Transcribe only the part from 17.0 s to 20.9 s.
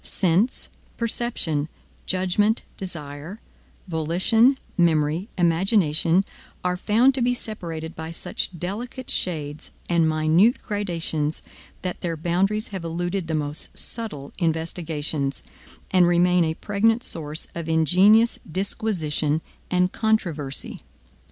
source of ingenious disquisition and controversy.